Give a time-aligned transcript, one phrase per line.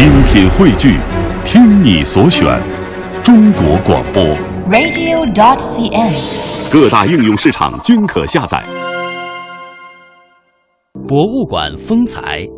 [0.00, 0.96] 精品汇聚，
[1.44, 2.58] 听你所选，
[3.22, 4.24] 中国广播。
[4.70, 6.72] radio.dot.cn，。
[6.72, 8.64] 各大应用市场均可下载。
[11.06, 12.48] 博物馆风采。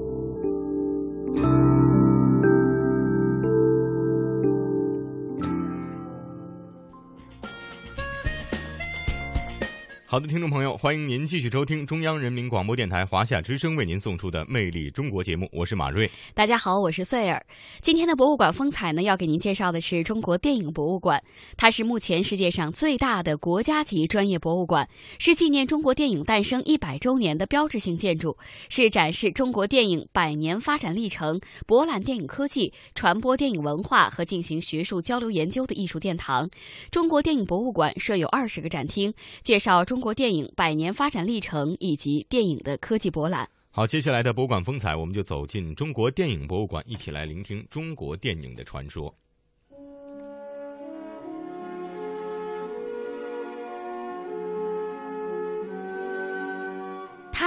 [10.12, 16.10] 好的，听众朋友，欢迎您继续收听中央人民广播电台华夏之声为您送出的《魅力中国》节目，我是马瑞。
[16.34, 17.42] 大家好，我是穗儿。
[17.80, 21.24] 今天的博物馆风采呢，要给您介绍的是中国电影博物馆，
[21.56, 24.86] 它是目前世界上最大的国家级专业博物馆，
[25.18, 28.36] 是纪念中国电影诞生一百周年的标志性建筑，
[28.68, 36.46] 是展示中国电影百年发展历程、博览电影科技、传播电影文化和进行学术交流研究的艺术殿堂。
[36.90, 39.10] 中国电影博物馆设有二十个展厅，
[39.42, 43.48] 介绍中国电影百年发展历程以及电影的科技博览。
[43.70, 49.14] 好，接下来的博物馆风采，我们就走进中国电影博物馆，一起来聆听中国电影的传说。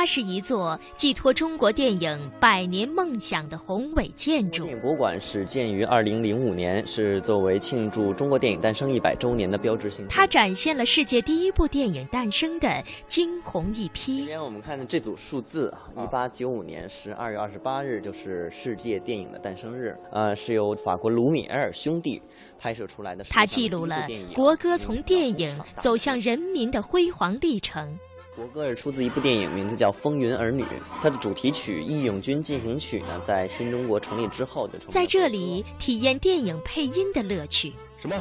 [0.05, 4.75] 它是一座寄托中国电影百年梦想的宏伟建筑电。
[4.75, 10.05] 影博物馆始建于二零零五年，是作为庆祝中国电影诞生一百周年的标志性。
[10.07, 14.17] 它展现了世界第一部电影诞生的惊鸿一瞥。
[14.17, 22.21] 今天，我们看的这组数字啊，一八九五年十二月二十八日就是世界电影的诞生日，呃，是由法国卢米埃尔兄弟
[22.59, 23.23] 拍摄出来的。
[23.31, 27.97] 它记录了国歌从电影走向人民的辉煌历程。
[28.35, 30.63] 国歌是出自一部电影，名字叫《风云儿女》，
[31.01, 34.77] 它的主题曲《义勇军进行曲》呢，在新中国成立之后的。
[34.89, 37.71] 在这里体验电影配音的乐趣。
[37.97, 38.15] 什么？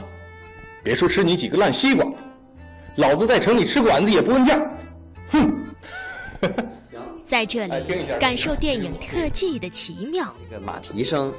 [0.85, 2.09] 别说吃你几个烂西瓜，
[2.95, 4.57] 老子在城里吃馆子也不问价。
[5.31, 5.53] 哼！
[7.27, 10.33] 在这里感受电影特技的奇妙。
[10.49, 11.33] 这个马蹄声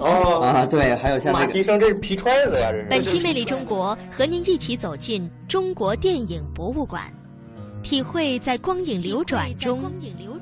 [0.00, 2.86] 哦啊，对，还有像马这个蹄声这是皮揣子呀，这是。
[2.88, 7.02] 本期《魅力中国》和您一起走进中国电影博物馆，
[7.82, 9.80] 体会在光影流转中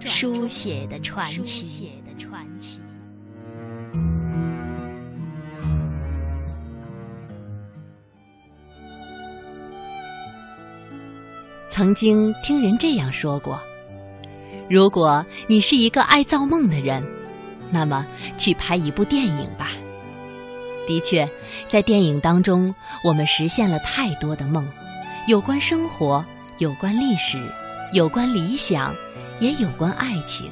[0.05, 1.91] 书写的传奇。
[11.69, 13.57] 曾经听人这样说过：
[14.69, 17.05] 如果你是一个爱造梦的人，
[17.71, 18.07] 那么
[18.37, 19.71] 去拍一部电影吧。
[20.87, 21.29] 的确，
[21.69, 22.75] 在电影当中，
[23.05, 24.67] 我们实现了太多的梦，
[25.27, 26.25] 有关生活，
[26.59, 27.39] 有关历史，
[27.93, 28.95] 有关理想，
[29.39, 30.51] 也有关爱情。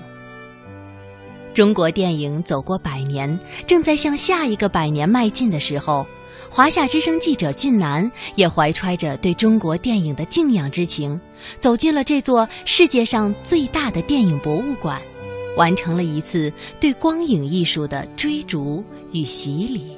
[1.54, 6.06] 中国电影走过百年，正在向下一个百年迈进的时候，
[6.50, 11.19] 华夏之声记者俊南也怀揣着对中国电影的敬仰之情，
[11.59, 15.00] 走进了这座世界上最大的电影博物馆，
[15.56, 19.96] 完成了一次对光影艺术的追逐与洗礼。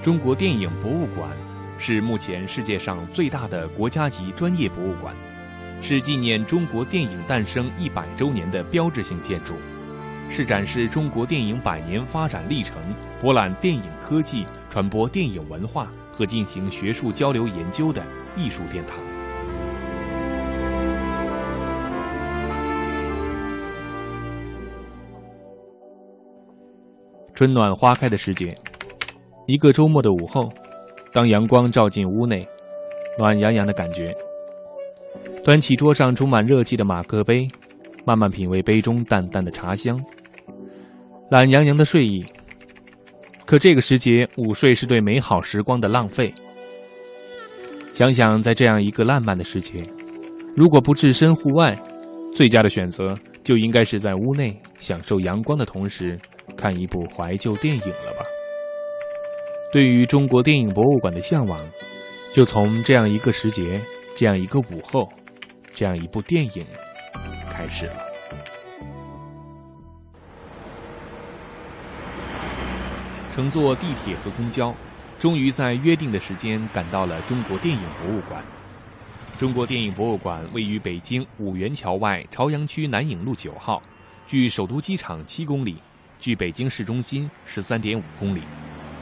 [0.00, 1.36] 中国电影博物馆
[1.78, 5.14] 是目前世界上最大的国家级专业博物馆，
[5.80, 9.54] 是纪念中国电影诞生一百周年的标志性建筑，
[10.28, 12.76] 是展示中国电影百年发展历程、
[13.20, 18.00] 博览电影科技、传播电影文化和进行学术交流研究的
[18.36, 18.98] 艺术殿堂。
[27.34, 28.56] 春暖花开的时节，
[29.46, 30.48] 一个周末的午后，
[31.12, 32.46] 当阳光照进屋内，
[33.18, 34.14] 暖洋洋的感觉。
[35.44, 37.46] 端起桌上充满热气的马克杯，
[38.06, 40.02] 慢慢品味杯中淡淡的茶香，
[41.30, 42.24] 懒洋洋的睡意。
[43.44, 46.32] 可这个时节，午睡是对美好时光的浪费。
[47.96, 49.82] 想想，在这样一个烂漫的时节，
[50.54, 51.74] 如果不置身户外，
[52.34, 56.20] 最佳的选择就应该是在屋内享受阳光的同时，
[56.58, 58.26] 看一部怀旧电影了吧。
[59.72, 61.58] 对于中国电影博物馆的向往，
[62.34, 63.80] 就从这样一个时节、
[64.14, 65.08] 这样一个午后、
[65.74, 66.66] 这样一部电影
[67.50, 67.94] 开始了。
[73.34, 74.74] 乘坐地铁和公交，
[75.26, 78.40] 终于在约定的时间赶到了中国电影博物馆。
[79.36, 83.82] 中国电影博物馆位于北京五元桥外朝阳区南影路九号，
[84.24, 85.78] 距首都机场七公里，
[86.20, 88.42] 距北京市中心十三点五公里，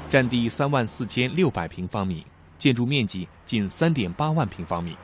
[0.09, 2.25] 占地三万四千六百平方米，
[2.57, 4.97] 建筑面积近三点八万平方米。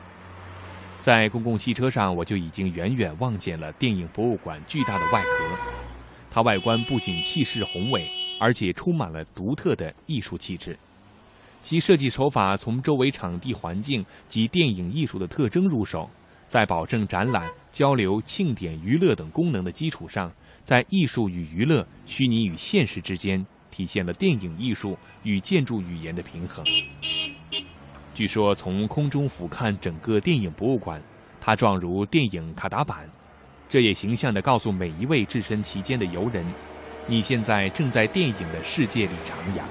[1.01, 5.29] 在公共汽车上，我就已经远远望见了电影博物馆巨大的外壳。
[6.31, 8.09] 它外观不仅气势宏伟，
[8.39, 10.75] 而且充满了独特的艺术气质。
[11.61, 16.09] 其设计手法从周围场地环境及电影艺术的特征入手，
[16.45, 20.31] 在保证展览、交流、庆典、娱乐等功能的基础上，
[20.63, 26.65] 在艺术与娱乐、虚拟与现实之间，体现了电影艺术与建筑语言的平衡。
[28.13, 31.01] 据说，从空中俯瞰整个电影博物馆，
[31.39, 33.09] 它状如电影卡达板。
[33.69, 36.45] 这也形象地告诉每一位置身其间的游人，
[37.07, 39.61] 你现在正在电影的世界里徜徉。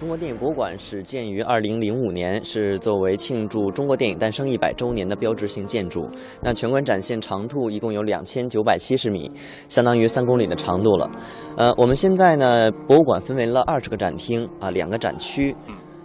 [0.00, 6.08] 中国电影博物馆始建于二零零五年，是作为庆祝中国电影诞生一百周年的标志性建筑。
[6.40, 9.30] 那全馆展现长度一共有两千九百七十米，
[9.68, 11.10] 相当于三公里的长度了。
[11.58, 15.54] 呃，我们现在呢，博物馆分为了二十个展厅啊，两个展区。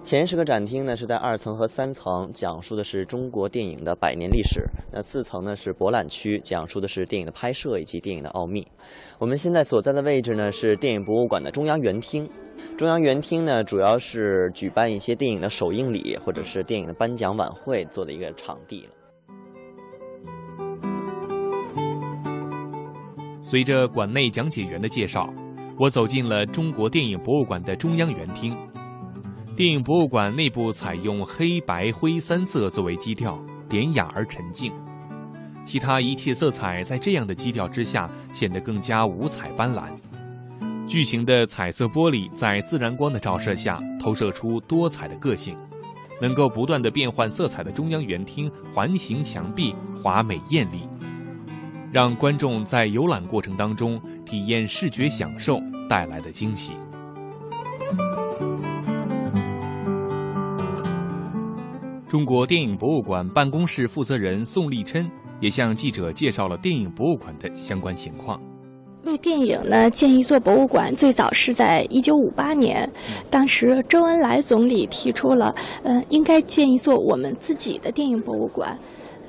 [0.06, 4.64] 前十个展厅呢是在二层和三层，讲述的是中国电影的百年历史。
[4.94, 8.64] 那四层呢是博览区，讲述的是电影的拍摄以及电影的奥秘。
[9.18, 12.30] 我们现在所在的位置呢是电影博物馆的中央园厅。
[12.78, 18.88] 中央园厅呢主要是举办一些电影的首映礼或者是电影的颁奖晚会做的一个场地
[23.42, 25.28] 随着馆内讲解员的介绍，
[25.80, 28.56] 我走进了中国电影博物馆的中央园厅。
[29.56, 34.70] 电影博物馆内部采用黑白灰三色作为基调，典雅而沉静。
[35.64, 39.84] 其他一切色彩在这样的基调之下显得更加五彩斑斓。
[40.86, 45.58] 巨型的彩色玻璃在自然光的照射下投射出多彩的个性，
[46.22, 49.74] 能够不断的变换色彩的中央园厅环形墙壁
[50.04, 50.82] 华美艳丽，
[51.94, 56.74] 让观众在游览过程当中体验视觉享受带来的惊喜。
[62.16, 65.06] 中国电影博物馆办公室负责人宋立琛
[65.42, 68.42] 也向记者介绍了电影博物馆的相关情况。
[69.04, 72.90] 为电影呢建一座博物馆，最早是在一九五八年，
[73.30, 75.54] 当时周恩来总理提出了，
[75.84, 78.80] 嗯，应该建一座我们自己的电影博物馆。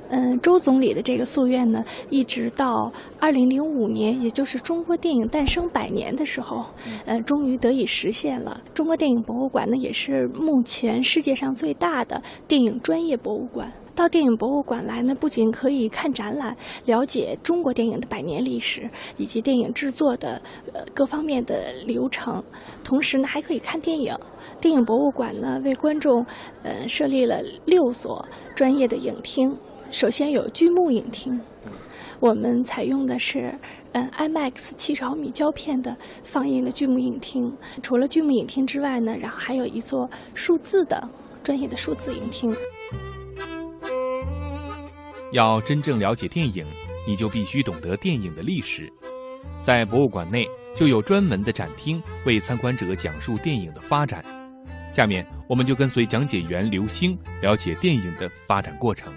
[0.09, 6.65] 嗯，周总理的这个夙愿呢，一直到二零零五年，也就是中国电影诞生百年的时候，
[7.05, 8.61] 呃，终于得以实现了。
[8.73, 13.71] 中国电影博物馆呢，也是目前世界上最大的电影专业博物馆。
[13.95, 16.55] 到电影博物馆来呢，不仅可以看展览，
[16.85, 18.87] 了解中国电影的百年历史
[19.17, 20.39] 以及电影制作的
[20.71, 22.43] 呃各方面的流程，
[22.83, 24.15] 同时呢，还可以看电影。
[24.61, 26.23] 电影博物馆呢，为观众
[26.61, 28.23] 呃设立了六所
[28.55, 29.51] 专业的影厅。
[29.91, 31.39] 首先有剧目影厅，
[32.19, 33.53] 我们采用的是
[33.93, 37.51] 嗯 IMAX 七十毫米胶片的放映的剧目影厅。
[37.81, 41.09] 除了剧目影厅之外呢，然后还有一座数字的
[41.43, 42.55] 专业的数字影厅。
[45.31, 46.65] 要真正了解电影，
[47.07, 48.91] 你就必须懂得电影的历史。
[49.61, 50.45] 在博物馆内
[50.75, 54.23] 就有专门的展厅为参观者讲述电影的发展。
[54.91, 59.13] 下面我们就跟随讲解员刘星了解电影的发展过程。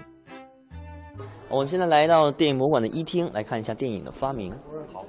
[1.51, 4.53] 我们现在来到电影博物馆的一厅，来看一下电影的发明。
[4.93, 5.03] 好，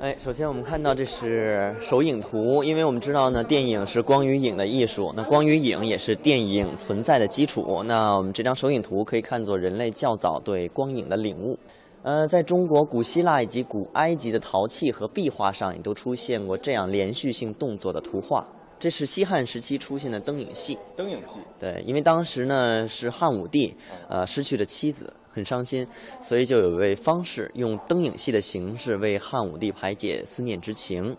[0.00, 7.82] 哎，首先我们看到这是手影图，因为我们知道呢，电影是光与影的艺术，那光与影也是电影存在的基础。
[7.82, 11.58] 那我们这张手影图可以看作人类较早对光影的领悟。
[12.02, 18.46] 呃，在中国古希腊以及古埃及的陶器和壁画上，也都出现过这样连续性动作的图画。
[18.78, 20.78] 这是西汉时期出现的灯影戏。
[20.94, 21.40] 灯影戏。
[21.58, 23.74] 对，因为当时呢是汉武帝，
[24.08, 25.12] 呃，失去了妻子。
[25.36, 25.86] 很伤心，
[26.22, 31.14] 所以就有一位方士用灯影戏的形式为汉武帝排解思念之情。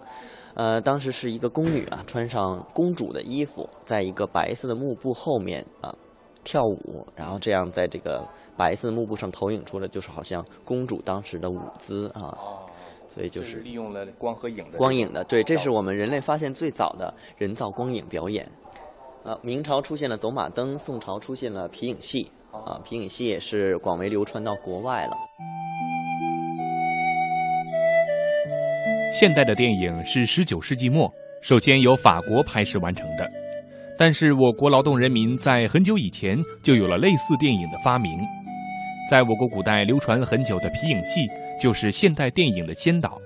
[0.56, 5.94] 呃，当时是一个宫女啊，穿上公主的衣服，在一个白色的幕布后面啊
[6.44, 12.36] 跳舞，然后这样在这个白色的幕布上投影出来，就是好像公主当时的舞姿啊。
[13.08, 18.48] 所以就是利用了光和影的光影的，对，这是我们人类发现最早的人造光影表演。
[19.28, 22.32] 呃，明朝出现了走马灯，宋朝出现了皮影戏。
[22.50, 25.12] 啊，皮影戏也是广为流传到国外了。
[29.14, 33.30] 现代的电影是十九世纪末首先由法国拍摄完成的，
[33.98, 38.18] 但是我国劳动人民在很久以前就有了类似电影的发明。
[39.12, 41.28] 在我国古代流传很久的皮影戏
[41.62, 43.20] 就是现代电影的先导。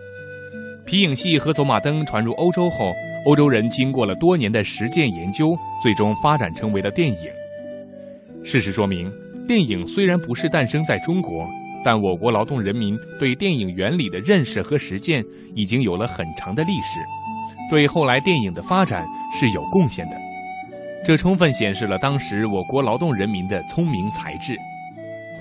[0.83, 2.91] 皮影戏和走马灯传入欧洲后，
[3.25, 7.29] 欧洲人经过了多年的实践研究，最终发展成为了电影。
[8.43, 9.11] 事实说明，
[9.47, 11.47] 电影虽然不是诞生在中国，
[11.85, 15.23] 但我国劳动人民对电影原理的认识和实践
[15.53, 16.99] 已经有了很长的历史，
[17.69, 20.17] 对后来电影的发展是有贡献的。
[21.05, 24.55] 这充分显示了当时我国劳动人民的聪明才智。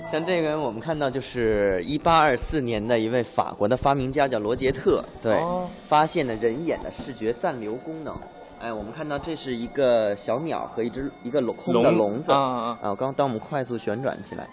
[0.09, 5.41] 像这个，我们看到就是一八二四年的一位法国的发明家叫罗杰特，对，
[5.87, 8.15] 发现了人眼的视觉暂留功能。
[8.59, 12.93] 哎，我们看到这是一个小鸟和一只一个空的笼子啊啊！
[12.93, 14.47] 刚当我们快速旋转起来，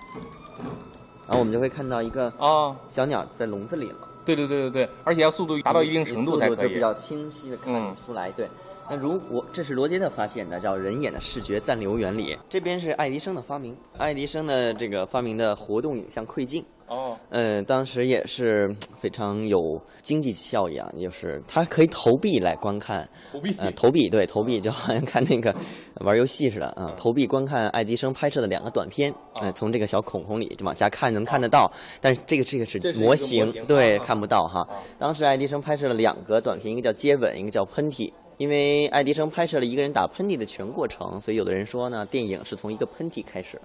[1.26, 4.08] 然后我们就会看到一个啊小鸟在笼子里了。
[4.24, 8.30] 对对对对对，而且要速度达到一定程度才可以，就比较清晰的看出来。
[8.30, 8.48] 对，
[8.90, 12.36] 那如果这是罗杰特发现的，叫人眼的视觉暂留原理。
[12.48, 16.64] 这边是爱迪生的发明，爱迪生的这个发明的活动影像窥镜。
[16.86, 25.54] 哦，嗯，当时也是非常有经济效益啊，就是它可以投币来观看，投币，呃，投币，对，投币就好像看那个
[25.96, 34.66] 玩游戏似的啊，投币观看爱迪生拍摄的两个短片，嗯，从这个小孔孔里就往下看能看得到，但是这个这个是模型，对，看不到哈。
[34.98, 43.60] 当时爱迪生拍摄了两个短片，一个叫接吻，一个叫喷嚏，因为爱迪生拍摄了一个人打喷嚏的全过程，所以有的人说呢，电影是从一个喷嚏开始。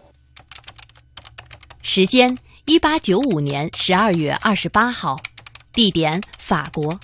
[1.82, 2.38] 时间。
[2.65, 5.18] 一八九五年十二月二十八号，
[5.74, 6.98] 地点法国。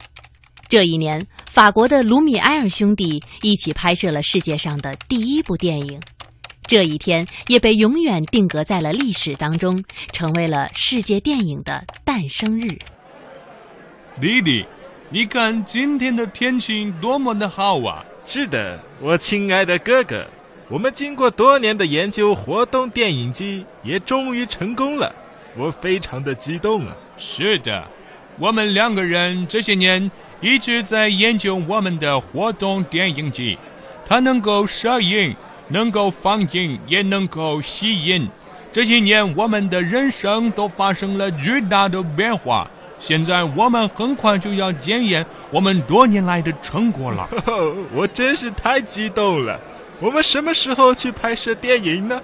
[0.69, 5.99] 这一年，法国的卢米埃尔兄弟一起拍摄了世界上的第一部电影。
[6.65, 9.83] 这一天也被永远定格在了历史当中，
[10.13, 12.69] 成为了世界电影的诞生日。
[14.21, 14.65] 弟弟，
[15.11, 18.05] 你看今天的天气多么的好啊！
[18.27, 20.23] 是的，我亲爱的哥哥，
[20.67, 25.11] 我们经过多年的研究，活动电影机也终于成功了。
[25.57, 26.95] 我非常的激动啊！
[27.17, 27.87] 是的，
[28.37, 30.11] 我们两个人这些年
[30.41, 33.57] 一直在研究我们的活动电影机，
[34.05, 35.35] 它能够摄影，
[35.69, 38.29] 能够放映，也能够吸引。
[38.71, 42.69] 这些年，我们的人生都发生了巨大的变化。
[42.99, 47.29] 现在，我们很快就要检验我们多年来的成果了。
[47.95, 49.59] 我真是太激动了！
[50.01, 52.21] 我们什么时候去拍摄电影呢？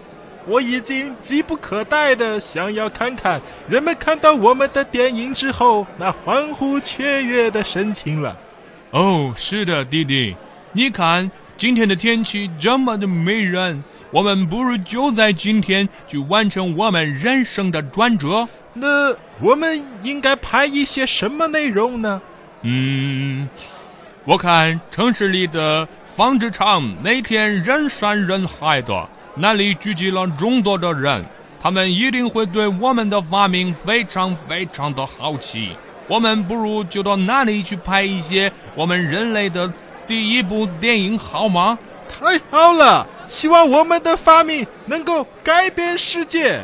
[0.48, 8.38] 我已经急不可待的想要看看人们看到我们的电影之后那欢呼雀跃的神情了。
[8.92, 10.36] 哦，是的，弟弟，
[10.72, 13.84] 你看今天的天气这么的迷人，
[14.16, 18.48] 我们不如就在今天去完成我们人生的转折。
[18.74, 22.22] 那我们应该拍一些什么内容呢？
[22.62, 23.50] 嗯，
[24.24, 29.06] 我看城市里的纺织厂每天人山人海的。
[29.36, 31.26] 那里聚集了众多的人，
[31.60, 35.72] 他们一定会对我们的发明非常非常的好奇。
[36.08, 39.70] 我们不如就到那里去拍一些我们人类的
[40.08, 41.78] 第一部电影，好吗？
[42.10, 43.08] 太好了！
[43.28, 46.62] 希望我们的发明能够改变世界。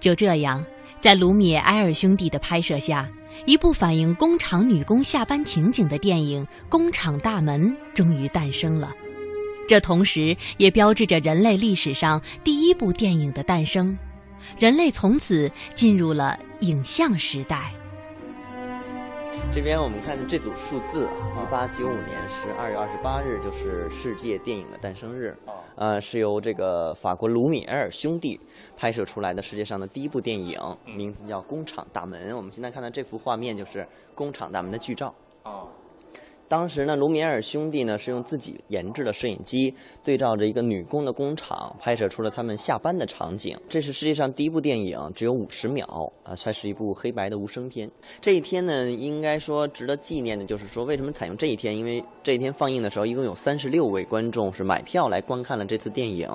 [0.00, 0.64] 就这样，
[1.00, 3.08] 在卢米埃尔兄弟的拍摄下。
[3.44, 8.90] 一部反映工厂女工下班情景的电影《工厂大门》终于诞生了，
[9.68, 13.94] 这同时也标志着人类历史上第一部电影的诞生，
[14.58, 17.70] 人类从此进入了影像时代。
[19.56, 25.34] 这边我们看的这组数字，一八九五年十二月二十八日就是世界电影的诞生日。
[25.76, 28.38] 呃，是由这个法国卢米埃尔兄弟
[28.76, 32.30] 拍摄出来的世界上的第一部电影，名字叫《工厂大门》。
[32.36, 35.14] 我们现在看到这幅画面就是工厂大门的剧照。
[36.48, 39.74] 当时呢，卢米埃尔兄弟呢是用自己研制的摄影机，
[40.04, 43.58] 对照着一个女工的工厂，拍摄出了他们下班的场景。
[43.68, 45.84] 这是世界上第一部电影，只有五十秒
[46.22, 47.90] 啊，它是一部黑白的无声片。
[48.20, 51.76] 这一天呢，应该说值得纪念的就是说，为什么采用这一天？
[51.76, 56.28] 因为这一天放映的时候，一共有三十六位观众是买票来观看了这次电影，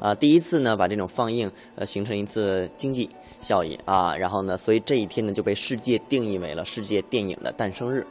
[0.00, 3.08] 啊，第一次呢把这种放映呃形成一次经济
[3.40, 8.04] 效益啊，然后呢，所以这一天呢就被世界定义为了世界电影的诞生日。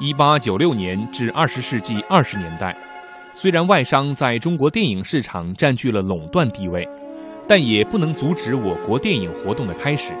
[0.00, 2.76] 一八九六年至二十世纪二十年代，
[3.32, 6.88] 虽然外商在中国电影市场占据了垄断地位，
[7.48, 10.12] 但也不能阻止我国电影活动的开始。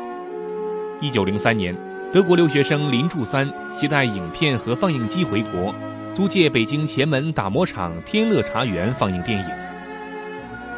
[1.00, 1.72] 一九零三年，
[2.12, 5.72] 德国留学生林柱三携带影片和放映机回国，
[6.12, 9.46] 租借北京前门打磨厂天乐茶园放映电影。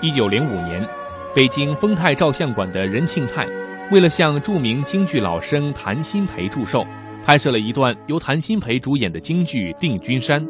[0.03, 0.87] 一九零五年，
[1.35, 3.47] 北京丰泰照相馆的任庆泰，
[3.91, 6.87] 为了向著名京剧老生谭鑫培祝寿。
[7.25, 10.45] 拍摄了一段由谭鑫培主演的京剧《定军山》，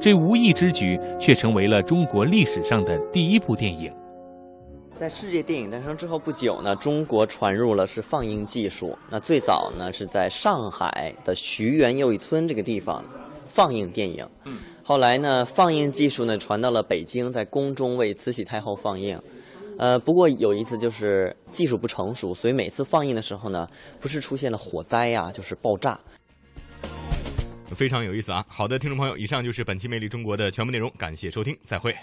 [0.00, 3.92] 这无意之举却成为了中国历史上的第一部电影。
[4.98, 8.96] 在世界电影诞生之后不久呢，中国传入了是放映技术。
[9.10, 13.04] 那最早呢是在上海的徐园又一村这个地方
[13.44, 14.26] 放映电影。
[14.44, 14.58] 嗯。
[14.84, 19.20] 后来呢，放映技术呢传到了北京，在宫中为慈禧太后放映。
[19.78, 23.68] 呃，不过有一次就是技术不成熟，所以每次放映的时候呢，
[24.00, 25.98] 不是出现了火灾呀，就是爆炸，
[27.74, 28.44] 非常有意思啊！
[28.48, 31.94] 好的，听众朋友，以上就是本期《魅力中国》的全部内容，感谢收听，再会。